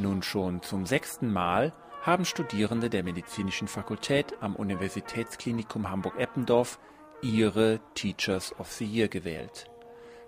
Nun 0.00 0.22
schon 0.22 0.62
zum 0.62 0.86
sechsten 0.86 1.30
Mal 1.30 1.74
haben 2.00 2.24
Studierende 2.24 2.88
der 2.88 3.02
Medizinischen 3.02 3.68
Fakultät 3.68 4.32
am 4.40 4.56
Universitätsklinikum 4.56 5.90
Hamburg-Eppendorf 5.90 6.78
ihre 7.20 7.80
Teachers 7.94 8.58
of 8.58 8.72
the 8.72 8.86
Year 8.86 9.08
gewählt. 9.08 9.66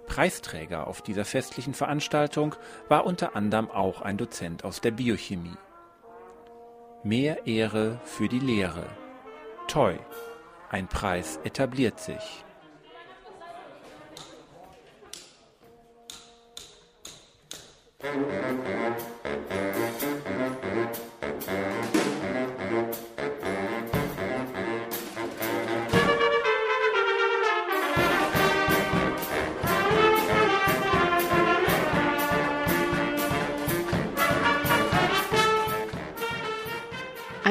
Preisträger 0.07 0.87
auf 0.87 1.01
dieser 1.01 1.25
festlichen 1.25 1.73
Veranstaltung 1.73 2.55
war 2.91 3.07
unter 3.07 3.35
anderem 3.35 3.71
auch 3.71 4.03
ein 4.03 4.19
Dozent 4.19 4.63
aus 4.63 4.83
der 4.83 4.91
Biochemie. 4.91 5.57
Mehr 7.03 7.47
Ehre 7.47 7.99
für 8.05 8.29
die 8.29 8.41
Lehre. 8.41 8.85
Toi, 9.69 9.95
ein 10.69 10.87
Preis 10.87 11.41
etabliert 11.45 11.99
sich. 11.99 12.45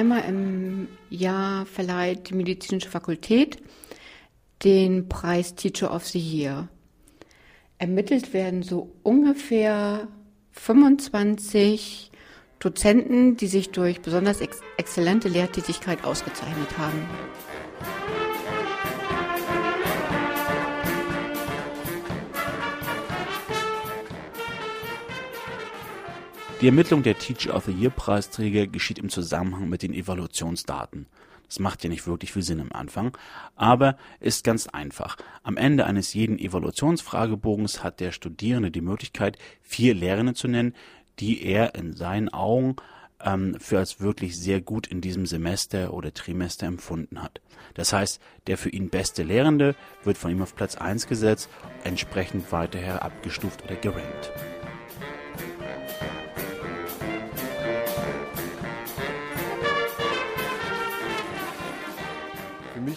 Einmal 0.02 0.24
im 0.28 0.88
Jahr 1.12 1.68
verleiht 1.68 2.32
die 2.32 2.34
medizinische 2.34 2.90
Fakultät 2.90 3.62
den 4.64 5.08
Preis 5.08 5.54
Teacher 5.54 5.94
of 5.94 6.08
the 6.08 6.18
Year. 6.18 6.70
Ermittelt 7.78 8.34
werden 8.34 8.64
so 8.64 8.92
ungefähr 9.04 10.08
25 10.54 12.10
Dozenten, 12.58 13.38
die 13.38 13.46
sich 13.46 13.70
durch 13.70 14.02
besonders 14.02 14.42
ex 14.42 14.62
exzellente 14.78 15.30
Lehrtätigkeit 15.30 16.04
ausgezeichnet 16.04 16.80
haben. 16.80 17.08
Die 26.62 26.68
Ermittlung 26.68 27.02
der 27.02 27.18
Teacher 27.18 27.56
of 27.56 27.66
the 27.66 27.72
Year 27.72 27.90
Preisträger 27.90 28.68
geschieht 28.68 29.00
im 29.00 29.10
Zusammenhang 29.10 29.68
mit 29.68 29.82
den 29.82 29.96
Evaluationsdaten. 29.96 31.08
Das 31.48 31.58
macht 31.58 31.84
ja 31.84 31.90
nicht 31.90 32.06
wirklich 32.06 32.32
viel 32.34 32.44
Sinn 32.44 32.62
am 32.62 32.72
Anfang, 32.72 33.18
aber 33.56 33.98
ist 34.20 34.44
ganz 34.44 34.68
einfach. 34.68 35.18
Am 35.42 35.58
Ende 35.58 35.88
eines 35.88 36.14
jeden 36.14 36.38
Evaluationsfragebogens 36.38 37.84
hat 37.84 38.00
der 38.00 38.12
Studierende 38.12 38.70
die 38.70 38.82
Möglichkeit, 38.82 39.40
vier 39.64 39.96
Lehrende 39.96 40.36
zu 40.36 40.48
nennen, 40.48 40.76
die 41.20 41.44
er 41.44 41.74
in 41.74 41.94
seinen 41.94 42.30
Augen 42.30 42.76
ähm, 43.26 43.58
für 43.60 43.80
als 43.80 44.00
wirklich 44.00 44.38
sehr 44.38 44.62
gut 44.62 44.86
in 44.86 45.02
diesem 45.02 45.26
Semester 45.26 45.92
oder 45.96 46.14
Trimester 46.14 46.68
empfunden 46.68 47.24
hat. 47.24 47.42
Das 47.74 47.92
heißt, 47.92 48.22
der 48.46 48.60
für 48.60 48.70
ihn 48.70 48.90
beste 48.90 49.24
Lehrende 49.24 49.76
wird 50.04 50.20
von 50.20 50.30
ihm 50.30 50.44
auf 50.44 50.56
Platz 50.56 50.76
1 50.76 51.08
gesetzt, 51.08 51.50
entsprechend 51.84 52.52
weiterher 52.52 53.02
abgestuft 53.02 53.64
oder 53.64 53.78
gerankt. 53.78 54.32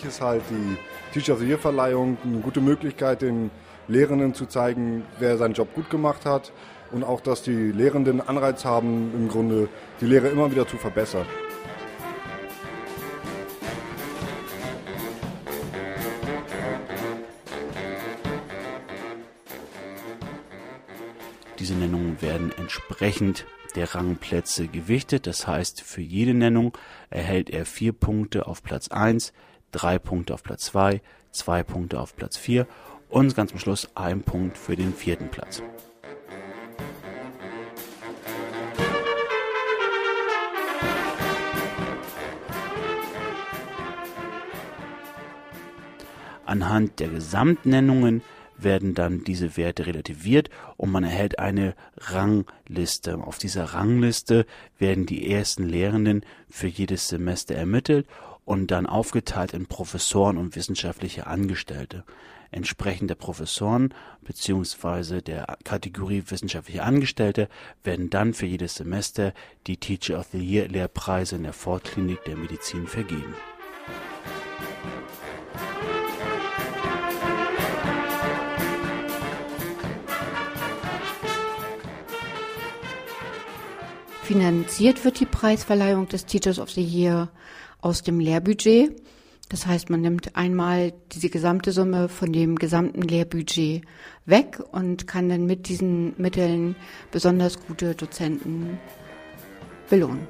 Mich 0.04 0.12
ist 0.12 0.20
halt 0.20 0.42
die 0.50 0.76
Teacher 1.12 1.34
of 1.34 1.40
the 1.40 1.46
Year 1.46 1.58
Verleihung 1.58 2.18
eine 2.24 2.38
gute 2.40 2.60
Möglichkeit, 2.60 3.22
den 3.22 3.50
Lehrenden 3.88 4.34
zu 4.34 4.46
zeigen, 4.46 5.04
wer 5.18 5.38
seinen 5.38 5.54
Job 5.54 5.74
gut 5.74 5.88
gemacht 5.90 6.26
hat 6.26 6.52
und 6.92 7.04
auch, 7.04 7.20
dass 7.20 7.42
die 7.42 7.72
Lehrenden 7.72 8.20
Anreiz 8.20 8.64
haben, 8.64 9.12
im 9.14 9.28
Grunde 9.28 9.68
die 10.00 10.06
Lehre 10.06 10.28
immer 10.28 10.50
wieder 10.50 10.66
zu 10.66 10.76
verbessern. 10.76 11.26
Diese 21.58 21.74
Nennungen 21.74 22.20
werden 22.20 22.52
entsprechend 22.58 23.46
der 23.74 23.94
Rangplätze 23.94 24.68
gewichtet. 24.68 25.26
Das 25.26 25.46
heißt, 25.46 25.80
für 25.82 26.02
jede 26.02 26.34
Nennung 26.34 26.76
erhält 27.10 27.50
er 27.50 27.64
vier 27.64 27.92
Punkte 27.92 28.46
auf 28.46 28.62
Platz 28.62 28.88
1, 28.88 29.32
drei 29.74 29.98
Punkte 29.98 30.34
auf 30.34 30.42
Platz 30.42 30.66
2, 30.66 31.02
zwei 31.32 31.62
Punkte 31.62 32.00
auf 32.00 32.14
Platz 32.14 32.36
4 32.36 32.66
und 33.08 33.34
ganz 33.34 33.50
zum 33.50 33.58
Schluss 33.58 33.88
ein 33.94 34.22
Punkt 34.22 34.56
für 34.56 34.76
den 34.76 34.94
vierten 34.94 35.28
Platz. 35.28 35.62
Anhand 46.46 47.00
der 47.00 47.08
Gesamtnennungen 47.08 48.22
werden 48.56 48.94
dann 48.94 49.24
diese 49.24 49.56
Werte 49.56 49.86
relativiert 49.86 50.50
und 50.76 50.92
man 50.92 51.02
erhält 51.02 51.40
eine 51.40 51.74
Rangliste. 51.96 53.18
Auf 53.18 53.38
dieser 53.38 53.64
Rangliste 53.64 54.46
werden 54.78 55.06
die 55.06 55.28
ersten 55.30 55.64
Lehrenden 55.64 56.24
für 56.48 56.68
jedes 56.68 57.08
Semester 57.08 57.56
ermittelt 57.56 58.06
und 58.44 58.70
dann 58.70 58.86
aufgeteilt 58.86 59.54
in 59.54 59.66
Professoren 59.66 60.38
und 60.38 60.56
wissenschaftliche 60.56 61.26
Angestellte. 61.26 62.04
Entsprechend 62.50 63.10
der 63.10 63.16
Professoren 63.16 63.92
bzw. 64.22 65.20
der 65.20 65.56
Kategorie 65.64 66.22
wissenschaftliche 66.28 66.84
Angestellte 66.84 67.48
werden 67.82 68.10
dann 68.10 68.32
für 68.32 68.46
jedes 68.46 68.76
Semester 68.76 69.32
die 69.66 69.76
Teacher 69.76 70.20
of 70.20 70.28
the 70.30 70.38
Year 70.38 70.68
Lehrpreise 70.68 71.36
in 71.36 71.42
der 71.42 71.52
Fortklinik 71.52 72.22
der 72.24 72.36
Medizin 72.36 72.86
vergeben. 72.86 73.34
Finanziert 84.22 85.04
wird 85.04 85.20
die 85.20 85.26
Preisverleihung 85.26 86.08
des 86.08 86.24
Teachers 86.24 86.58
of 86.58 86.70
the 86.70 86.82
Year 86.82 87.28
aus 87.84 88.02
dem 88.02 88.18
Lehrbudget. 88.18 88.96
Das 89.50 89.66
heißt, 89.66 89.90
man 89.90 90.00
nimmt 90.00 90.36
einmal 90.36 90.94
diese 91.12 91.28
gesamte 91.28 91.70
Summe 91.70 92.08
von 92.08 92.32
dem 92.32 92.56
gesamten 92.56 93.02
Lehrbudget 93.02 93.82
weg 94.24 94.58
und 94.72 95.06
kann 95.06 95.28
dann 95.28 95.44
mit 95.44 95.68
diesen 95.68 96.14
Mitteln 96.16 96.76
besonders 97.10 97.60
gute 97.66 97.94
Dozenten 97.94 98.78
belohnen. 99.90 100.26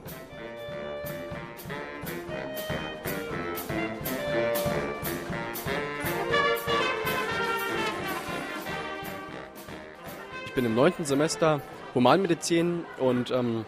Ich 10.47 10.55
bin 10.55 10.65
im 10.65 10.75
neunten 10.75 11.05
Semester 11.05 11.63
Humanmedizin 11.95 12.85
und 12.99 13.31
ähm, 13.31 13.65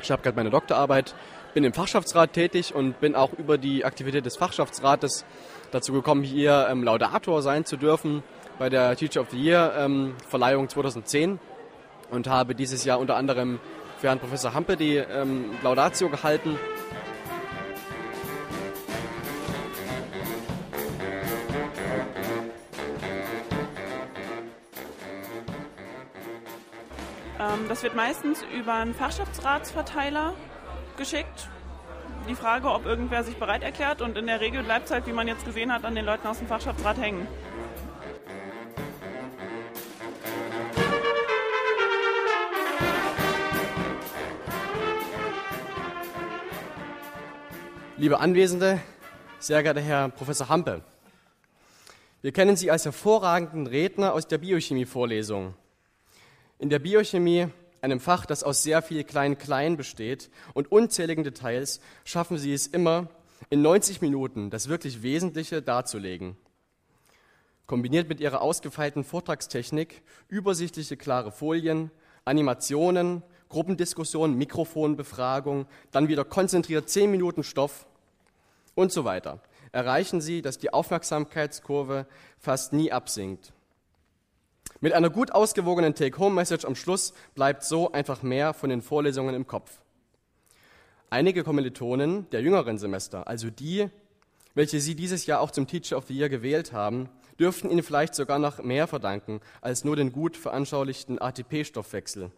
ich 0.00 0.10
habe 0.12 0.22
gerade 0.22 0.36
meine 0.36 0.50
Doktorarbeit, 0.50 1.16
bin 1.54 1.62
im 1.64 1.72
Fachschaftsrat 1.72 2.32
tätig 2.32 2.74
und 2.74 3.00
bin 3.00 3.14
auch 3.14 3.32
über 3.32 3.56
die 3.58 3.84
Aktivität 3.84 4.26
des 4.26 4.36
Fachschaftsrates 4.36 5.24
dazu 5.70 5.92
gekommen, 5.92 6.24
hier 6.24 6.66
ähm, 6.68 6.82
Laudator 6.82 7.42
sein 7.42 7.64
zu 7.64 7.76
dürfen 7.76 8.24
bei 8.58 8.68
der 8.68 8.96
Teacher 8.96 9.20
of 9.20 9.30
the 9.30 9.40
Year 9.40 9.72
ähm, 9.78 10.14
Verleihung 10.28 10.68
2010 10.68 11.38
und 12.10 12.26
habe 12.28 12.54
dieses 12.54 12.84
Jahr 12.84 12.98
unter 12.98 13.16
anderem 13.16 13.60
für 13.98 14.08
Herrn 14.08 14.18
Professor 14.18 14.52
Hampe 14.52 14.76
die 14.76 14.96
ähm, 14.96 15.52
Laudatio 15.62 16.08
gehalten. 16.08 16.58
Ähm, 27.38 27.68
das 27.68 27.84
wird 27.84 27.94
meistens 27.94 28.44
über 28.56 28.74
einen 28.74 28.94
Fachschaftsratsverteiler 28.94 30.34
geschickt. 30.96 31.48
Die 32.28 32.34
Frage, 32.34 32.70
ob 32.70 32.86
irgendwer 32.86 33.22
sich 33.22 33.36
bereit 33.36 33.62
erklärt 33.62 34.00
und 34.00 34.16
in 34.16 34.26
der 34.26 34.40
Regel 34.40 34.62
bleibt 34.62 34.86
es 34.86 34.90
halt, 34.92 35.06
wie 35.06 35.12
man 35.12 35.28
jetzt 35.28 35.44
gesehen 35.44 35.72
hat, 35.72 35.84
an 35.84 35.94
den 35.94 36.04
Leuten 36.04 36.26
aus 36.26 36.38
dem 36.38 36.46
Fachschaftsrat 36.46 36.98
hängen. 36.98 37.28
Liebe 47.96 48.18
Anwesende, 48.18 48.80
sehr 49.38 49.62
geehrter 49.62 49.80
Herr 49.80 50.08
Professor 50.08 50.48
Hampe, 50.48 50.82
wir 52.22 52.32
kennen 52.32 52.56
Sie 52.56 52.70
als 52.70 52.86
hervorragenden 52.86 53.66
Redner 53.66 54.14
aus 54.14 54.26
der 54.26 54.38
Biochemie-Vorlesung. 54.38 55.54
In 56.58 56.70
der 56.70 56.78
Biochemie, 56.78 57.48
einem 57.84 58.00
Fach, 58.00 58.26
das 58.26 58.42
aus 58.42 58.62
sehr 58.62 58.82
viel 58.82 59.04
Klein-Klein 59.04 59.76
besteht 59.76 60.30
und 60.54 60.72
unzähligen 60.72 61.22
Details, 61.22 61.80
schaffen 62.04 62.38
Sie 62.38 62.52
es 62.52 62.66
immer, 62.66 63.08
in 63.50 63.62
90 63.62 64.00
Minuten 64.00 64.50
das 64.50 64.68
wirklich 64.68 65.02
Wesentliche 65.02 65.62
darzulegen. 65.62 66.36
Kombiniert 67.66 68.08
mit 68.08 68.20
Ihrer 68.20 68.42
ausgefeilten 68.42 69.04
Vortragstechnik, 69.04 70.02
übersichtliche, 70.28 70.96
klare 70.96 71.30
Folien, 71.30 71.90
Animationen, 72.24 73.22
Gruppendiskussion, 73.48 74.34
Mikrofonbefragung, 74.34 75.66
dann 75.90 76.08
wieder 76.08 76.24
konzentriert 76.24 76.88
10 76.88 77.10
Minuten 77.10 77.42
Stoff 77.42 77.86
und 78.74 78.92
so 78.92 79.04
weiter, 79.04 79.40
erreichen 79.72 80.20
Sie, 80.20 80.42
dass 80.42 80.58
die 80.58 80.72
Aufmerksamkeitskurve 80.72 82.06
fast 82.38 82.72
nie 82.72 82.92
absinkt. 82.92 83.53
Mit 84.84 84.92
einer 84.92 85.08
gut 85.08 85.32
ausgewogenen 85.32 85.94
Take-Home-Message 85.94 86.66
am 86.66 86.74
Schluss 86.74 87.14
bleibt 87.34 87.64
so 87.64 87.92
einfach 87.92 88.22
mehr 88.22 88.52
von 88.52 88.68
den 88.68 88.82
Vorlesungen 88.82 89.34
im 89.34 89.46
Kopf. 89.46 89.80
Einige 91.08 91.42
Kommilitonen 91.42 92.28
der 92.32 92.42
jüngeren 92.42 92.76
Semester, 92.76 93.26
also 93.26 93.48
die, 93.48 93.88
welche 94.54 94.80
Sie 94.80 94.94
dieses 94.94 95.24
Jahr 95.24 95.40
auch 95.40 95.52
zum 95.52 95.66
Teacher 95.66 95.96
of 95.96 96.04
the 96.06 96.14
Year 96.14 96.28
gewählt 96.28 96.74
haben, 96.74 97.08
dürften 97.40 97.70
Ihnen 97.70 97.82
vielleicht 97.82 98.14
sogar 98.14 98.38
noch 98.38 98.62
mehr 98.62 98.86
verdanken 98.86 99.40
als 99.62 99.84
nur 99.84 99.96
den 99.96 100.12
gut 100.12 100.36
veranschaulichten 100.36 101.18
ATP-Stoffwechsel. 101.18 102.30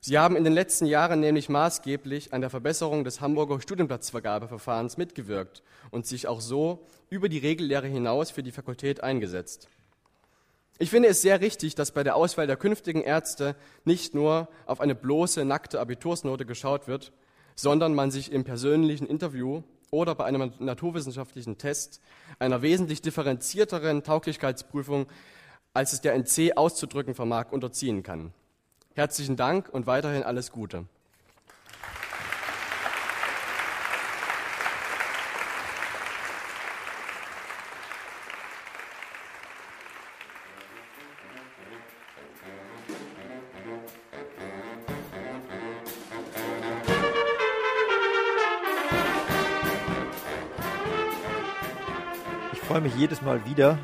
Sie 0.00 0.18
haben 0.18 0.36
in 0.36 0.44
den 0.44 0.52
letzten 0.52 0.84
Jahren 0.84 1.20
nämlich 1.20 1.48
maßgeblich 1.48 2.34
an 2.34 2.42
der 2.42 2.50
Verbesserung 2.50 3.02
des 3.02 3.22
Hamburger 3.22 3.62
Studienplatzvergabeverfahrens 3.62 4.98
mitgewirkt 4.98 5.62
und 5.90 6.04
sich 6.04 6.28
auch 6.28 6.42
so 6.42 6.84
über 7.08 7.30
die 7.30 7.38
Regellehre 7.38 7.86
hinaus 7.86 8.30
für 8.30 8.42
die 8.42 8.52
Fakultät 8.52 9.02
eingesetzt. 9.02 9.70
Ich 10.78 10.90
finde 10.90 11.08
es 11.08 11.22
sehr 11.22 11.40
richtig, 11.40 11.74
dass 11.74 11.92
bei 11.92 12.02
der 12.02 12.16
Auswahl 12.16 12.46
der 12.46 12.56
künftigen 12.56 13.00
Ärzte 13.00 13.56
nicht 13.84 14.14
nur 14.14 14.48
auf 14.66 14.80
eine 14.80 14.94
bloße, 14.94 15.44
nackte 15.44 15.80
Abitursnote 15.80 16.44
geschaut 16.44 16.86
wird, 16.86 17.12
sondern 17.54 17.94
man 17.94 18.10
sich 18.10 18.30
im 18.30 18.44
persönlichen 18.44 19.06
Interview 19.06 19.62
oder 19.90 20.14
bei 20.14 20.24
einem 20.26 20.52
naturwissenschaftlichen 20.58 21.56
Test 21.56 22.02
einer 22.38 22.60
wesentlich 22.60 23.00
differenzierteren 23.00 24.02
Tauglichkeitsprüfung, 24.02 25.06
als 25.72 25.94
es 25.94 26.02
der 26.02 26.14
NC 26.14 26.56
auszudrücken 26.56 27.14
vermag, 27.14 27.52
unterziehen 27.52 28.02
kann. 28.02 28.34
Herzlichen 28.94 29.36
Dank 29.36 29.70
und 29.70 29.86
weiterhin 29.86 30.24
alles 30.24 30.52
Gute. 30.52 30.84
Freue 52.66 52.80
mich 52.80 52.96
jedes 52.96 53.22
Mal 53.22 53.46
wieder, 53.46 53.78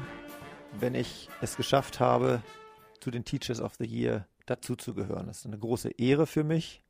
wenn 0.80 0.96
ich 0.96 1.28
es 1.40 1.56
geschafft 1.56 2.00
habe, 2.00 2.42
zu 2.98 3.12
den 3.12 3.24
Teachers 3.24 3.60
of 3.60 3.76
the 3.78 3.86
Year 3.86 4.26
dazuzugehören. 4.46 5.28
Das 5.28 5.38
ist 5.38 5.46
eine 5.46 5.58
große 5.58 5.90
Ehre 5.98 6.26
für 6.26 6.42
mich. 6.42 6.82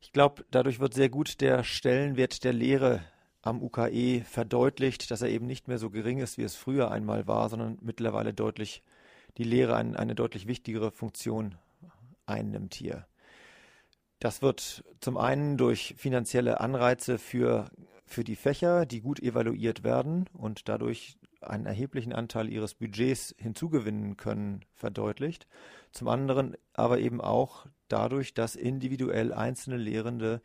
Ich 0.00 0.12
glaube, 0.12 0.46
dadurch 0.50 0.80
wird 0.80 0.94
sehr 0.94 1.10
gut 1.10 1.42
der 1.42 1.64
Stellenwert 1.64 2.44
der 2.44 2.54
Lehre 2.54 3.02
am 3.42 3.62
UKE 3.62 4.22
verdeutlicht, 4.24 5.10
dass 5.10 5.20
er 5.20 5.28
eben 5.28 5.46
nicht 5.46 5.68
mehr 5.68 5.76
so 5.76 5.90
gering 5.90 6.18
ist, 6.18 6.38
wie 6.38 6.44
es 6.44 6.56
früher 6.56 6.90
einmal 6.90 7.26
war, 7.26 7.50
sondern 7.50 7.76
mittlerweile 7.82 8.32
deutlich 8.32 8.82
die 9.36 9.44
Lehre 9.44 9.76
ein, 9.76 9.94
eine 9.96 10.14
deutlich 10.14 10.46
wichtigere 10.46 10.90
Funktion 10.90 11.56
einnimmt 12.24 12.72
hier. 12.72 13.06
Das 14.18 14.40
wird 14.40 14.82
zum 15.00 15.18
einen 15.18 15.58
durch 15.58 15.94
finanzielle 15.98 16.60
Anreize 16.60 17.18
für, 17.18 17.70
für 18.04 18.24
die 18.24 18.36
Fächer, 18.36 18.86
die 18.86 19.00
gut 19.00 19.20
evaluiert 19.20 19.84
werden 19.84 20.28
und 20.32 20.68
dadurch 20.68 21.16
einen 21.40 21.66
erheblichen 21.66 22.12
Anteil 22.12 22.48
ihres 22.48 22.74
Budgets 22.74 23.34
hinzugewinnen 23.38 24.16
können, 24.16 24.64
verdeutlicht. 24.74 25.46
Zum 25.92 26.08
anderen 26.08 26.56
aber 26.72 26.98
eben 27.00 27.20
auch 27.20 27.66
dadurch, 27.88 28.34
dass 28.34 28.54
individuell 28.56 29.32
einzelne 29.32 29.76
Lehrende, 29.76 30.40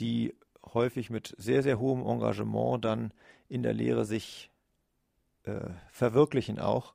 die 0.00 0.34
häufig 0.64 1.10
mit 1.10 1.34
sehr, 1.38 1.62
sehr 1.62 1.78
hohem 1.78 2.06
Engagement 2.06 2.84
dann 2.84 3.12
in 3.48 3.62
der 3.62 3.74
Lehre 3.74 4.04
sich 4.04 4.50
äh, 5.44 5.70
verwirklichen 5.90 6.58
auch, 6.58 6.94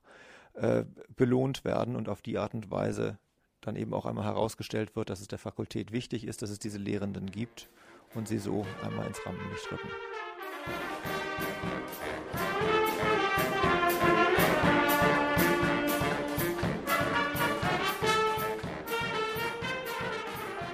äh, 0.54 0.84
belohnt 1.16 1.64
werden 1.64 1.96
und 1.96 2.08
auf 2.08 2.22
die 2.22 2.38
Art 2.38 2.54
und 2.54 2.70
Weise 2.70 3.18
dann 3.60 3.76
eben 3.76 3.94
auch 3.94 4.06
einmal 4.06 4.24
herausgestellt 4.24 4.94
wird, 4.94 5.10
dass 5.10 5.20
es 5.20 5.28
der 5.28 5.38
Fakultät 5.38 5.90
wichtig 5.90 6.26
ist, 6.26 6.42
dass 6.42 6.50
es 6.50 6.58
diese 6.58 6.78
Lehrenden 6.78 7.30
gibt 7.30 7.68
und 8.14 8.28
sie 8.28 8.38
so 8.38 8.66
einmal 8.82 9.06
ins 9.06 9.24
Rampenlicht 9.24 9.70
rücken. 9.72 9.88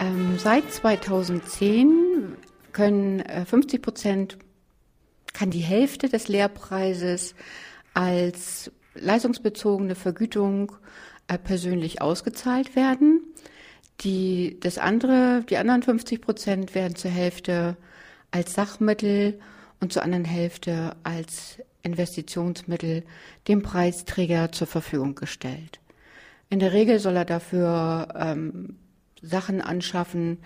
Ähm, 0.01 0.39
seit 0.39 0.73
2010 0.73 2.37
können 2.73 3.21
äh, 3.21 3.45
50 3.45 3.83
Prozent, 3.83 4.39
kann 5.33 5.51
die 5.51 5.61
Hälfte 5.61 6.09
des 6.09 6.29
Lehrpreises 6.29 7.35
als 7.95 8.71
leistungsbezogene 8.95 9.95
Vergütung 9.95 10.73
äh, 11.29 11.39
persönlich 11.39 12.03
ausgezahlt 12.03 12.77
werden. 12.77 13.23
Die, 14.03 14.59
das 14.61 14.79
andere, 14.79 15.45
die 15.49 15.59
anderen 15.59 15.83
50 15.83 16.23
Prozent 16.23 16.75
werden 16.75 16.97
zur 16.97 17.11
Hälfte 17.11 17.77
als 18.31 18.55
Sachmittel 18.55 19.39
und 19.81 19.93
zur 19.93 20.03
anderen 20.03 20.25
Hälfte 20.25 20.97
als 21.03 21.59
Investitionsmittel 21.83 23.05
dem 23.49 23.63
Preisträger 23.63 24.53
zur 24.53 24.67
Verfügung 24.67 25.15
gestellt. 25.15 25.81
In 26.49 26.59
der 26.59 26.73
Regel 26.73 26.99
soll 26.99 27.17
er 27.17 27.25
dafür 27.25 28.09
ähm, 28.17 28.77
Sachen 29.23 29.61
anschaffen, 29.61 30.39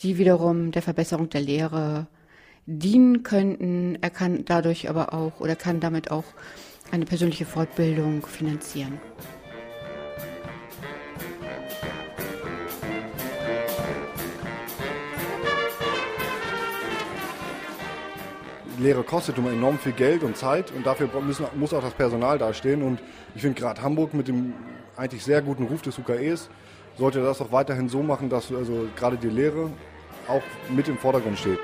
die 0.00 0.18
wiederum 0.18 0.70
der 0.70 0.82
Verbesserung 0.82 1.28
der 1.30 1.40
Lehre 1.40 2.06
dienen 2.66 3.22
könnten. 3.22 3.98
Er 4.00 4.10
kann 4.10 4.44
dadurch 4.44 4.88
aber 4.88 5.12
auch 5.12 5.40
oder 5.40 5.56
kann 5.56 5.80
damit 5.80 6.10
auch 6.10 6.24
eine 6.92 7.04
persönliche 7.04 7.44
Fortbildung 7.44 8.24
finanzieren. 8.26 9.00
Lehre 18.80 19.02
kostet 19.02 19.36
immer 19.38 19.52
enorm 19.52 19.78
viel 19.78 19.92
Geld 19.92 20.22
und 20.22 20.36
Zeit 20.36 20.72
und 20.72 20.86
dafür 20.86 21.08
müssen, 21.20 21.44
muss 21.54 21.74
auch 21.74 21.82
das 21.82 21.94
Personal 21.94 22.38
dastehen. 22.38 22.82
Und 22.82 23.00
ich 23.34 23.42
finde 23.42 23.60
gerade 23.60 23.82
Hamburg 23.82 24.14
mit 24.14 24.28
dem 24.28 24.54
eigentlich 24.96 25.22
sehr 25.22 25.42
guten 25.42 25.64
Ruf 25.64 25.82
des 25.82 25.98
UKEs 25.98 26.48
sollte 26.98 27.22
das 27.22 27.40
auch 27.40 27.52
weiterhin 27.52 27.88
so 27.88 28.02
machen, 28.02 28.28
dass 28.28 28.52
also 28.52 28.86
gerade 28.96 29.16
die 29.16 29.28
Lehre 29.28 29.70
auch 30.28 30.42
mit 30.68 30.88
im 30.88 30.98
Vordergrund 30.98 31.38
steht. 31.38 31.60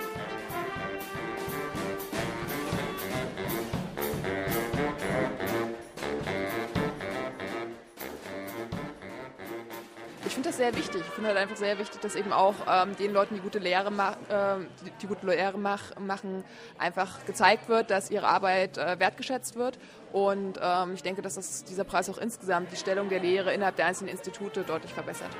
Finde 10.36 10.50
das 10.50 10.58
sehr 10.58 10.76
wichtig. 10.76 11.00
Ich 11.00 11.14
finde 11.14 11.30
halt 11.30 11.38
einfach 11.38 11.56
sehr 11.56 11.78
wichtig, 11.78 11.98
dass 12.02 12.14
eben 12.14 12.30
auch 12.30 12.54
ähm, 12.68 12.94
den 12.96 13.14
Leuten, 13.14 13.36
die 13.36 13.40
gute 13.40 13.58
Lehre, 13.58 13.90
ma 13.90 14.12
äh, 14.28 14.66
die, 14.84 14.90
die, 15.00 15.06
gute 15.06 15.26
Lehre 15.26 15.56
mach 15.56 15.98
machen, 15.98 16.44
einfach 16.76 17.24
gezeigt 17.24 17.70
wird, 17.70 17.90
dass 17.90 18.10
ihre 18.10 18.28
Arbeit 18.28 18.76
äh, 18.76 18.98
wertgeschätzt 18.98 19.56
wird. 19.56 19.78
Und 20.12 20.60
ähm, 20.62 20.92
ich 20.92 21.02
denke, 21.02 21.22
dass 21.22 21.36
das, 21.36 21.64
dieser 21.64 21.84
Preis 21.84 22.10
auch 22.10 22.18
insgesamt 22.18 22.70
die 22.70 22.76
Stellung 22.76 23.08
der 23.08 23.20
Lehre 23.20 23.54
innerhalb 23.54 23.76
der 23.76 23.86
einzelnen 23.86 24.10
Institute 24.10 24.62
deutlich 24.62 24.92
verbessert. 24.92 25.30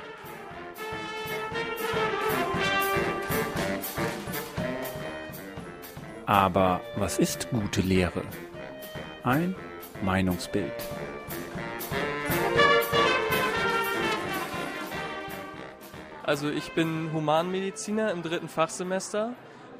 Aber 6.25 6.81
was 6.95 7.19
ist 7.19 7.51
gute 7.51 7.81
Lehre? 7.81 8.23
Ein 9.23 9.55
Meinungsbild. 10.01 10.73
Also 16.27 16.49
ich 16.49 16.73
bin 16.73 17.13
Humanmediziner 17.13 18.11
im 18.11 18.21
dritten 18.21 18.49
Fachsemester 18.49 19.33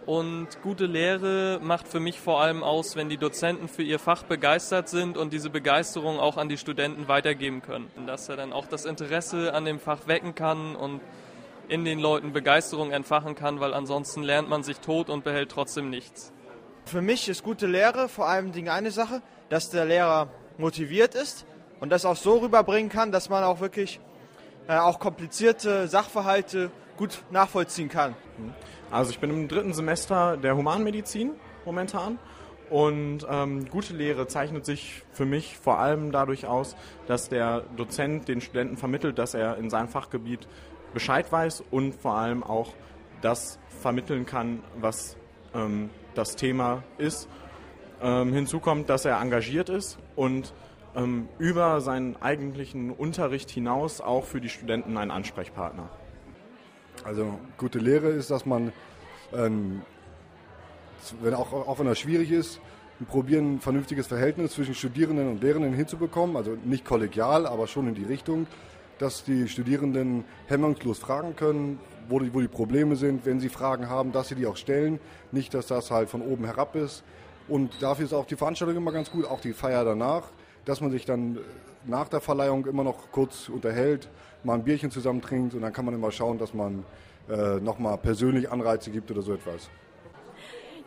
und 0.06 0.48
gute 0.64 0.86
Lehre 0.86 1.60
macht 1.62 1.90
für 1.90 2.00
mich 2.00 2.22
vor 2.22 2.40
allem 2.40 2.64
aus, 2.64 2.96
wenn 2.96 3.10
die 3.10 3.18
Dozenten 3.18 3.68
für 3.68 3.84
ihr 3.84 4.00
Fach 4.00 4.24
begeistert 4.24 4.88
sind 4.88 5.18
und 5.18 5.34
diese 5.34 5.50
Begeisterung 5.50 6.22
auch 6.22 6.38
an 6.38 6.48
die 6.48 6.56
Studenten 6.56 7.10
weitergeben 7.10 7.62
können. 7.62 7.92
Dass 8.06 8.30
er 8.30 8.38
dann 8.38 8.54
auch 8.54 8.66
das 8.66 8.86
Interesse 8.86 9.54
an 9.54 9.66
dem 9.66 9.78
Fach 9.78 10.08
wecken 10.08 10.36
kann 10.36 10.78
und 10.78 11.02
in 11.68 11.84
den 11.84 12.00
Leuten 12.00 12.32
Begeisterung 12.32 12.92
entfachen 12.92 13.36
kann, 13.36 13.60
weil 13.60 13.74
ansonsten 13.74 14.24
lernt 14.24 14.48
man 14.48 14.64
sich 14.64 14.80
tot 14.80 15.10
und 15.10 15.26
behält 15.26 15.52
trotzdem 15.52 15.90
nichts. 15.90 16.32
Für 16.86 17.02
mich 17.02 17.28
ist 17.28 17.44
gute 17.44 17.68
Lehre 17.68 18.08
vor 18.08 18.30
allem 18.30 18.54
eine 18.70 18.92
Sache, 18.92 19.22
dass 19.50 19.70
der 19.70 19.84
Lehrer 19.84 20.30
motiviert 20.58 21.14
ist 21.14 21.46
und 21.82 21.90
das 21.90 22.06
auch 22.06 22.16
so 22.16 22.38
rüberbringen 22.38 22.90
kann, 22.90 23.12
dass 23.12 23.28
man 23.28 23.44
auch 23.44 23.60
wirklich 23.60 24.00
auch 24.68 25.00
komplizierte 25.00 25.88
Sachverhalte 25.88 26.72
gut 26.98 27.24
nachvollziehen 27.32 27.90
kann. 27.90 28.16
Also 28.92 29.12
ich 29.12 29.20
bin 29.20 29.30
im 29.30 29.48
dritten 29.48 29.74
Semester 29.74 30.38
der 30.38 30.56
Humanmedizin 30.56 31.32
momentan 31.66 32.20
und 32.70 33.26
ähm, 33.30 33.70
gute 33.70 33.94
Lehre 33.94 34.28
zeichnet 34.28 34.66
sich 34.66 35.04
für 35.12 35.26
mich 35.26 35.58
vor 35.58 35.80
allem 35.80 36.12
dadurch 36.12 36.48
aus, 36.48 36.76
dass 37.08 37.30
der 37.30 37.62
Dozent 37.78 38.28
den 38.28 38.42
Studenten 38.42 38.78
vermittelt, 38.78 39.18
dass 39.20 39.34
er 39.34 39.58
in 39.58 39.70
seinem 39.70 39.88
Fachgebiet 39.88 40.48
Bescheid 40.94 41.32
weiß 41.32 41.64
und 41.72 41.96
vor 41.96 42.16
allem 42.16 42.44
auch 42.44 42.74
das 43.22 43.60
vermitteln 43.82 44.26
kann, 44.26 44.64
was 44.80 45.16
ähm, 45.54 45.90
das 46.16 46.36
Thema 46.36 46.84
ist. 46.98 47.30
Ähm, 48.02 48.34
hinzu 48.34 48.60
kommt, 48.60 48.90
dass 48.90 49.06
er 49.06 49.20
engagiert 49.20 49.70
ist 49.70 49.98
und 50.16 50.54
ähm, 50.96 51.28
über 51.40 51.82
seinen 51.82 52.16
eigentlichen 52.22 52.92
Unterricht 52.92 53.50
hinaus 53.50 54.02
auch 54.02 54.26
für 54.26 54.42
die 54.42 54.50
Studenten 54.50 54.98
ein 54.98 55.12
Ansprechpartner. 55.12 55.90
Also 57.04 57.40
gute 57.58 57.80
Lehre 57.80 58.10
ist, 58.10 58.32
dass 58.32 58.46
man, 58.46 58.74
ähm, 59.34 59.82
wenn 61.22 61.34
auch, 61.34 61.54
auch 61.54 61.80
wenn 61.80 61.86
das 61.86 62.00
schwierig 62.00 62.32
ist, 62.32 62.60
probieren, 63.06 63.56
ein 63.56 63.60
vernünftiges 63.60 64.08
Verhältnis 64.08 64.54
zwischen 64.54 64.74
Studierenden 64.74 65.30
und 65.30 65.42
Lehrenden 65.44 65.74
hinzubekommen. 65.74 66.36
Also 66.36 66.58
nicht 66.66 66.86
kollegial, 66.86 67.46
aber 67.46 67.68
schon 67.68 67.88
in 67.88 67.96
die 67.96 68.04
Richtung, 68.04 68.48
dass 68.98 69.24
die 69.24 69.48
Studierenden 69.48 70.24
hemmungslos 70.48 70.98
fragen 70.98 71.36
können, 71.36 71.80
wo 72.10 72.20
die, 72.20 72.34
wo 72.34 72.42
die 72.42 72.48
Probleme 72.48 72.96
sind, 72.96 73.26
wenn 73.26 73.40
sie 73.40 73.50
Fragen 73.50 73.90
haben, 73.90 74.12
dass 74.12 74.30
sie 74.30 74.36
die 74.36 74.48
auch 74.48 74.58
stellen. 74.58 75.00
Nicht, 75.32 75.54
dass 75.54 75.68
das 75.68 75.92
halt 75.92 76.10
von 76.10 76.22
oben 76.22 76.46
herab 76.46 76.76
ist. 76.76 77.04
Und 77.48 77.82
dafür 77.82 78.06
ist 78.06 78.14
auch 78.14 78.26
die 78.26 78.36
Veranstaltung 78.36 78.76
immer 78.76 78.92
ganz 78.92 79.12
gut, 79.12 79.26
auch 79.26 79.40
die 79.40 79.54
Feier 79.54 79.86
danach, 79.86 80.24
dass 80.68 80.82
man 80.82 80.92
sich 80.92 81.06
dann 81.06 81.40
nach 81.86 82.10
der 82.10 82.20
Verleihung 82.20 82.66
immer 82.66 82.84
noch 82.84 83.10
kurz 83.12 83.48
unterhält, 83.48 84.10
mal 84.44 84.56
ein 84.56 84.64
Bierchen 84.64 84.92
zusammen 84.92 85.22
trinkt 85.22 85.56
und 85.56 85.62
dann 85.62 85.72
kann 85.72 85.86
man 85.86 85.94
immer 85.94 86.12
schauen, 86.12 86.38
dass 86.38 86.54
man 86.54 86.84
äh, 87.30 87.60
nochmal 87.62 87.98
persönlich 87.98 88.52
Anreize 88.52 88.92
gibt 88.92 89.10
oder 89.10 89.22
so 89.22 89.34
etwas. 89.34 89.70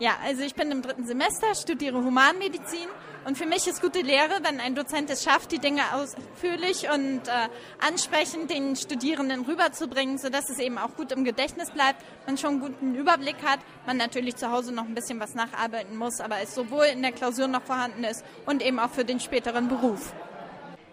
Ja, 0.01 0.17
also 0.25 0.43
ich 0.43 0.55
bin 0.55 0.71
im 0.71 0.81
dritten 0.81 1.05
Semester, 1.05 1.55
studiere 1.55 2.03
Humanmedizin 2.03 2.89
und 3.27 3.37
für 3.37 3.45
mich 3.45 3.67
ist 3.67 3.83
gute 3.83 4.01
Lehre, 4.01 4.33
wenn 4.43 4.59
ein 4.59 4.75
Dozent 4.75 5.11
es 5.11 5.23
schafft, 5.23 5.53
die 5.53 5.59
Dinge 5.59 5.83
ausführlich 5.93 6.89
und 6.91 7.29
äh, 7.29 7.49
ansprechend 7.87 8.51
den 8.51 8.77
Studierenden 8.77 9.45
rüberzubringen, 9.45 10.17
sodass 10.17 10.49
es 10.49 10.59
eben 10.59 10.79
auch 10.79 10.97
gut 10.97 11.13
im 11.13 11.23
Gedächtnis 11.23 11.71
bleibt, 11.71 12.03
man 12.27 12.39
schon 12.39 12.53
einen 12.53 12.61
guten 12.61 12.95
Überblick 12.95 13.37
hat, 13.45 13.61
man 13.85 13.99
natürlich 13.99 14.37
zu 14.37 14.51
Hause 14.51 14.73
noch 14.73 14.85
ein 14.85 14.95
bisschen 14.95 15.21
was 15.21 15.35
nacharbeiten 15.35 15.95
muss, 15.99 16.23
aber 16.23 16.37
es 16.43 16.55
sowohl 16.55 16.87
in 16.87 17.03
der 17.03 17.13
Klausur 17.13 17.47
noch 17.47 17.65
vorhanden 17.65 18.05
ist 18.05 18.25
und 18.47 18.63
eben 18.63 18.79
auch 18.79 18.91
für 18.91 19.05
den 19.05 19.21
späteren 19.21 19.69
Beruf. 19.69 20.15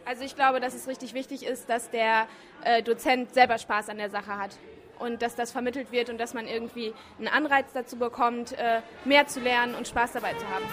Also 0.04 0.24
ich 0.24 0.36
glaube, 0.36 0.60
dass 0.60 0.74
es 0.74 0.86
richtig 0.86 1.14
wichtig 1.14 1.46
ist, 1.46 1.70
dass 1.70 1.90
der 1.92 2.28
äh, 2.66 2.84
Dozent 2.84 3.34
selber 3.34 3.58
Spaß 3.58 3.88
an 3.88 4.00
der 4.00 4.10
Sache 4.10 4.38
hat 4.38 4.58
und 5.00 5.22
dass 5.22 5.36
das 5.36 5.52
vermittelt 5.52 5.92
wird 5.92 6.10
und 6.10 6.18
dass 6.18 6.34
man 6.34 6.48
irgendwie 6.48 6.94
einen 7.18 7.28
Anreiz 7.28 7.72
dazu 7.74 7.98
bekommt, 7.98 8.54
äh, 8.54 8.82
mehr 9.06 9.28
zu 9.28 9.40
lernen 9.40 9.76
und 9.76 9.88
Spaß 9.88 10.14
dabei 10.14 10.34
zu 10.34 10.48
haben. 10.50 10.66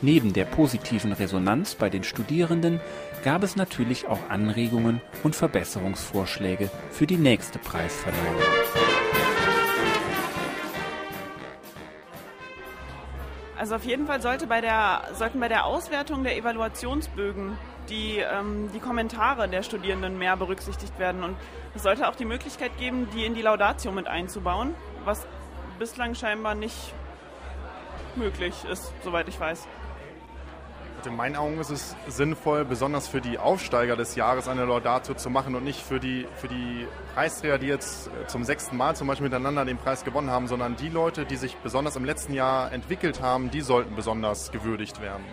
Neben 0.00 0.34
der 0.34 0.44
positiven 0.44 1.12
Resonanz 1.12 1.76
bei 1.76 1.88
den 1.88 2.04
Studierenden 2.04 2.80
gab 3.24 3.42
es 3.42 3.56
natürlich 3.56 4.06
auch 4.06 4.18
Anregungen 4.28 5.00
und 5.22 5.34
Verbesserungsvorschläge 5.34 6.70
für 6.90 7.06
die 7.06 7.16
nächste 7.16 7.58
Preisverleihung. 7.58 8.42
Also 13.56 13.76
auf 13.76 13.84
jeden 13.84 14.06
Fall 14.06 14.20
sollte 14.20 14.46
bei 14.46 14.60
der, 14.60 15.04
sollten 15.14 15.40
bei 15.40 15.48
der 15.48 15.64
Auswertung 15.64 16.22
der 16.22 16.36
Evaluationsbögen 16.36 17.56
die, 17.88 18.18
ähm, 18.18 18.70
die 18.72 18.80
Kommentare 18.80 19.48
der 19.48 19.62
Studierenden 19.62 20.18
mehr 20.18 20.36
berücksichtigt 20.36 20.98
werden. 20.98 21.22
Und 21.22 21.36
es 21.74 21.82
sollte 21.82 22.08
auch 22.08 22.16
die 22.16 22.24
Möglichkeit 22.24 22.76
geben, 22.78 23.08
die 23.14 23.24
in 23.24 23.34
die 23.34 23.42
Laudatio 23.42 23.92
mit 23.92 24.06
einzubauen, 24.06 24.74
was 25.04 25.26
bislang 25.78 26.14
scheinbar 26.14 26.54
nicht 26.54 26.94
möglich 28.16 28.54
ist, 28.70 28.92
soweit 29.02 29.28
ich 29.28 29.38
weiß. 29.38 29.66
In 31.06 31.16
meinen 31.16 31.36
Augen 31.36 31.58
ist 31.58 31.68
es 31.68 31.94
sinnvoll, 32.08 32.64
besonders 32.64 33.08
für 33.08 33.20
die 33.20 33.38
Aufsteiger 33.38 33.94
des 33.94 34.14
Jahres 34.14 34.48
eine 34.48 34.64
Laudatio 34.64 35.14
zu 35.14 35.28
machen 35.28 35.54
und 35.54 35.62
nicht 35.62 35.82
für 35.82 36.00
die, 36.00 36.26
für 36.36 36.48
die 36.48 36.86
Preisträger, 37.14 37.58
die 37.58 37.66
jetzt 37.66 38.06
äh, 38.06 38.26
zum 38.26 38.42
sechsten 38.42 38.78
Mal 38.78 38.96
zum 38.96 39.08
Beispiel 39.08 39.28
miteinander 39.28 39.66
den 39.66 39.76
Preis 39.76 40.04
gewonnen 40.04 40.30
haben, 40.30 40.46
sondern 40.46 40.76
die 40.76 40.88
Leute, 40.88 41.26
die 41.26 41.36
sich 41.36 41.56
besonders 41.56 41.96
im 41.96 42.06
letzten 42.06 42.32
Jahr 42.32 42.72
entwickelt 42.72 43.20
haben, 43.20 43.50
die 43.50 43.60
sollten 43.60 43.94
besonders 43.94 44.50
gewürdigt 44.50 45.02
werden. 45.02 45.24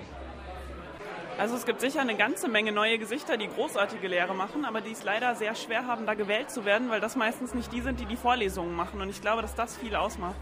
Also 1.38 1.56
es 1.56 1.66
gibt 1.66 1.82
sicher 1.82 2.02
eine 2.02 2.16
ganze 2.16 2.48
Menge 2.48 2.72
neue 2.72 2.98
Gesichter, 3.00 3.38
die 3.38 3.48
großartige 3.48 4.08
Lehre 4.08 4.36
machen, 4.36 4.66
aber 4.66 4.82
die 4.82 4.92
es 4.92 5.04
leider 5.04 5.36
sehr 5.36 5.56
schwer 5.56 5.88
haben, 5.88 6.06
da 6.06 6.14
gewählt 6.14 6.52
zu 6.52 6.66
werden, 6.66 6.90
weil 6.90 7.00
das 7.00 7.16
meistens 7.16 7.54
nicht 7.54 7.72
die 7.74 7.82
sind, 7.82 8.00
die 8.00 8.06
die 8.06 8.18
Vorlesungen 8.18 8.76
machen. 8.76 9.02
Und 9.02 9.10
ich 9.10 9.22
glaube, 9.22 9.42
dass 9.42 9.56
das 9.56 9.78
viel 9.78 9.96
ausmacht. 9.96 10.36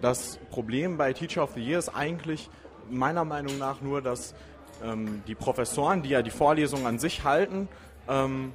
Das 0.00 0.38
Problem 0.50 0.96
bei 0.96 1.12
Teacher 1.12 1.42
of 1.42 1.52
the 1.54 1.60
Year 1.60 1.78
ist 1.78 1.90
eigentlich 1.90 2.50
meiner 2.90 3.24
Meinung 3.24 3.58
nach 3.58 3.80
nur, 3.80 4.02
dass 4.02 4.34
ähm, 4.82 5.22
die 5.26 5.34
Professoren, 5.34 6.02
die 6.02 6.10
ja 6.10 6.22
die 6.22 6.30
Vorlesungen 6.30 6.86
an 6.86 6.98
sich 6.98 7.24
halten, 7.24 7.68
ähm, 8.08 8.52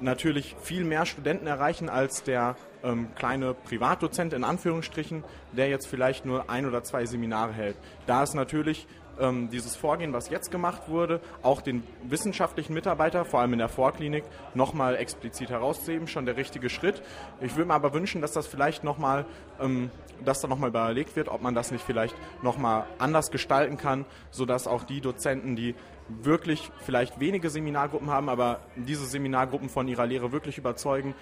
natürlich 0.00 0.56
viel 0.60 0.84
mehr 0.84 1.06
Studenten 1.06 1.46
erreichen 1.46 1.88
als 1.88 2.22
der 2.22 2.56
ähm, 2.84 3.08
kleine 3.14 3.54
Privatdozent 3.54 4.32
in 4.32 4.44
Anführungsstrichen, 4.44 5.24
der 5.52 5.68
jetzt 5.68 5.86
vielleicht 5.86 6.24
nur 6.24 6.50
ein 6.50 6.66
oder 6.66 6.82
zwei 6.84 7.06
Seminare 7.06 7.52
hält. 7.52 7.76
Da 8.06 8.22
ist 8.22 8.34
natürlich 8.34 8.86
ähm, 9.18 9.48
dieses 9.50 9.76
Vorgehen, 9.76 10.12
was 10.12 10.28
jetzt 10.28 10.50
gemacht 10.50 10.88
wurde, 10.88 11.20
auch 11.42 11.60
den 11.60 11.82
wissenschaftlichen 12.02 12.74
Mitarbeiter, 12.74 13.24
vor 13.24 13.40
allem 13.40 13.52
in 13.52 13.58
der 13.58 13.68
Vorklinik, 13.68 14.24
nochmal 14.54 14.96
explizit 14.96 15.50
herauszuheben, 15.50 16.08
schon 16.08 16.26
der 16.26 16.36
richtige 16.36 16.68
Schritt. 16.68 17.02
Ich 17.40 17.56
würde 17.56 17.68
mir 17.68 17.74
aber 17.74 17.92
wünschen, 17.94 18.20
dass 18.20 18.32
das 18.32 18.46
vielleicht 18.46 18.84
nochmal, 18.84 19.24
ähm, 19.60 19.90
dass 20.24 20.40
da 20.40 20.48
nochmal 20.48 20.70
überlegt 20.70 21.16
wird, 21.16 21.28
ob 21.28 21.42
man 21.42 21.54
das 21.54 21.70
nicht 21.70 21.84
vielleicht 21.84 22.14
nochmal 22.42 22.86
anders 22.98 23.30
gestalten 23.30 23.76
kann, 23.76 24.04
sodass 24.30 24.66
auch 24.66 24.84
die 24.84 25.00
Dozenten, 25.00 25.56
die 25.56 25.74
wirklich 26.08 26.70
vielleicht 26.80 27.20
wenige 27.20 27.50
Seminargruppen 27.50 28.10
haben, 28.10 28.28
aber 28.28 28.60
diese 28.76 29.06
Seminargruppen 29.06 29.68
von 29.68 29.88
ihrer 29.88 30.06
Lehre 30.06 30.32
wirklich 30.32 30.58
überzeugen, 30.58 31.14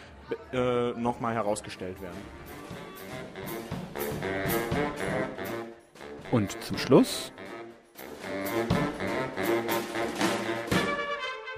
äh, 0.52 0.90
nochmal 0.92 1.34
herausgestellt 1.34 2.00
werden. 2.00 2.20
Und 6.30 6.50
zum 6.62 6.78
Schluss 6.78 7.32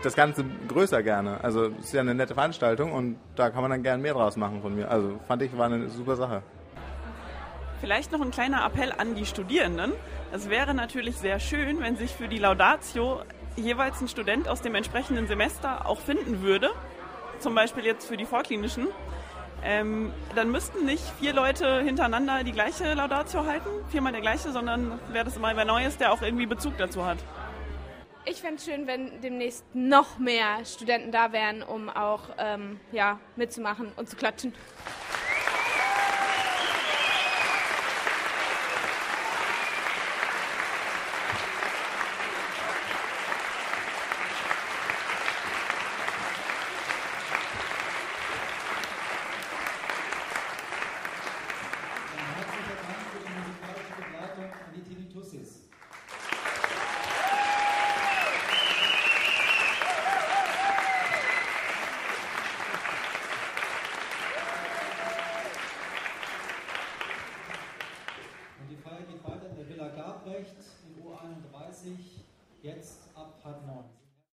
das 0.03 0.15
Ganze 0.15 0.45
größer 0.69 1.03
gerne. 1.03 1.43
Also 1.43 1.67
es 1.81 1.87
ist 1.87 1.95
ja 1.95 2.01
eine 2.01 2.15
nette 2.15 2.35
Veranstaltung 2.35 2.93
und 2.93 3.19
da 3.35 3.51
kann 3.51 3.63
man 3.63 3.71
dann 3.73 3.83
gerne 3.83 4.01
mehr 4.01 4.15
draus 4.15 4.37
machen 4.37 4.63
von 4.63 4.75
mir. 4.75 4.89
Also 4.91 5.19
fand 5.27 5.43
ich, 5.43 5.57
war 5.57 5.67
eine 5.67 5.89
super 5.89 6.17
Sache. 6.17 6.43
Vielleicht 7.81 8.11
noch 8.11 8.23
ein 8.23 8.31
kleiner 8.31 8.65
Appell 8.65 8.93
an 8.93 9.15
die 9.15 9.27
Studierenden. 9.27 9.93
Es 10.33 10.49
wäre 10.49 10.73
natürlich 10.73 11.17
sehr 11.17 11.39
schön, 11.39 11.81
wenn 11.81 11.97
sich 11.97 12.11
für 12.11 12.27
die 12.27 12.39
Laudatio 12.39 13.23
jeweils 13.57 14.01
ein 14.01 14.09
Student 14.09 14.49
aus 14.49 14.63
dem 14.63 14.75
entsprechenden 14.75 15.27
Semester 15.27 15.87
auch 15.87 16.01
finden 16.01 16.43
würde. 16.43 16.71
Zum 17.39 17.55
Beispiel 17.55 17.85
jetzt 17.85 18.07
für 18.07 18.17
die 18.17 18.25
vorklinischen. 18.25 18.89
Ähm, 19.63 20.13
dann 20.35 20.51
müssten 20.51 20.87
nicht 20.87 21.03
vier 21.19 21.35
Leute 21.35 21.83
hintereinander 21.83 22.45
die 22.45 22.53
gleiche 22.53 22.95
Laudatio 22.95 23.45
halten, 23.45 23.69
viermal 23.91 24.13
der 24.13 24.21
gleiche, 24.21 24.53
sondern 24.53 24.99
wäre 25.13 25.25
das 25.25 25.37
immer 25.37 25.55
wer 25.57 25.65
Neues, 25.65 25.97
der 25.99 26.13
auch 26.13 26.23
irgendwie 26.23 26.47
Bezug 26.47 26.79
dazu 26.79 27.05
hat. 27.05 27.19
Ich 28.25 28.41
fände 28.41 28.57
es 28.57 28.65
schön, 28.65 28.87
wenn 28.87 29.21
demnächst 29.21 29.65
noch 29.73 30.19
mehr 30.19 30.65
Studenten 30.65 31.13
da 31.13 31.33
wären, 31.33 31.63
um 31.63 31.89
auch 31.89 32.23
ähm, 32.39 32.81
ja, 32.91 33.21
mitzumachen 33.37 33.93
und 33.97 34.09
zu 34.09 34.17
klatschen. 34.17 34.53